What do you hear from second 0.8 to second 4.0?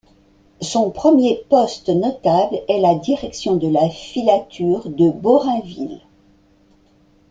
premier poste notable est la direction de la